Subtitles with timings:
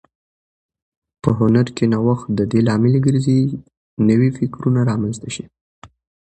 [1.21, 3.57] په هنر کې نوښت د دې لامل ګرځي چې
[4.09, 5.45] نوي فکرونه رامنځته شي.